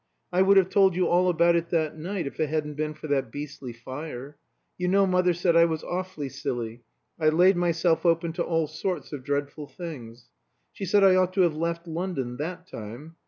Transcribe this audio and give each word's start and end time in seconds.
I 0.33 0.41
would 0.41 0.57
have 0.57 0.71
told 0.71 0.95
you 0.95 1.05
all 1.07 1.29
about 1.29 1.55
it 1.55 1.69
that 1.69 1.95
night, 1.95 2.25
if 2.25 2.39
it 2.39 2.49
hadn't 2.49 2.73
been 2.73 2.95
for 2.95 3.05
that 3.09 3.31
beastly 3.31 3.71
fire. 3.71 4.35
You 4.75 4.87
know 4.87 5.05
mother 5.05 5.31
said 5.35 5.55
I 5.55 5.65
was 5.65 5.83
awfully 5.83 6.27
silly 6.27 6.81
I 7.19 7.29
laid 7.29 7.55
myself 7.55 8.03
open 8.03 8.33
to 8.33 8.43
all 8.43 8.65
sorts 8.65 9.13
of 9.13 9.23
dreadful 9.23 9.67
things. 9.67 10.29
She 10.73 10.85
said 10.85 11.03
I 11.03 11.13
ought 11.13 11.33
to 11.33 11.41
have 11.41 11.55
left 11.55 11.85
London 11.87 12.37
that 12.37 12.65
time. 12.65 13.15